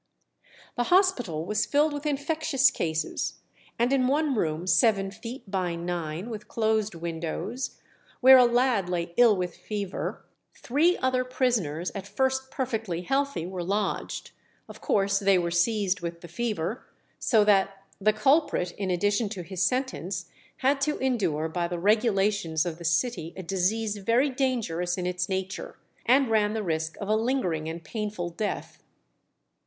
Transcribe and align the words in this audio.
The 0.77 0.85
hospital 0.85 1.45
was 1.45 1.67
filled 1.67 1.93
with 1.93 2.07
infectious 2.07 2.71
cases, 2.71 3.35
and 3.77 3.93
in 3.93 4.07
one 4.07 4.33
room, 4.33 4.65
seven 4.65 5.11
feet 5.11 5.43
by 5.51 5.75
nine, 5.75 6.31
with 6.31 6.47
closed 6.47 6.95
windows, 6.95 7.77
where 8.19 8.39
a 8.39 8.45
lad 8.45 8.89
lay 8.89 9.13
ill 9.15 9.35
with 9.37 9.55
fever, 9.55 10.25
three 10.57 10.97
other 10.97 11.23
prisoners, 11.23 11.91
at 11.93 12.07
first 12.07 12.49
perfectly 12.49 13.03
healthy, 13.03 13.45
were 13.45 13.61
lodged. 13.61 14.31
Of 14.67 14.81
course 14.81 15.19
they 15.19 15.37
were 15.37 15.51
seized 15.51 15.99
with 16.01 16.21
the 16.21 16.27
fever; 16.27 16.83
so 17.19 17.43
that 17.43 17.83
the 17.99 18.11
culprit, 18.11 18.71
in 18.79 18.89
addition 18.89 19.29
to 19.29 19.43
his 19.43 19.61
sentence, 19.61 20.31
had 20.65 20.81
to 20.81 20.97
endure 20.97 21.47
by 21.47 21.67
"the 21.67 21.77
regulations 21.77 22.65
of 22.65 22.79
the 22.79 22.85
city 22.85 23.35
a 23.37 23.43
disease 23.43 23.97
very 23.97 24.31
dangerous 24.31 24.97
in 24.97 25.05
its 25.05 25.29
nature," 25.29 25.77
and 26.07 26.27
ran 26.31 26.53
the 26.53 26.63
risk 26.63 26.97
of 26.99 27.07
a 27.07 27.15
lingering 27.15 27.69
and 27.69 27.83
painful 27.83 28.31
death. 28.31 28.81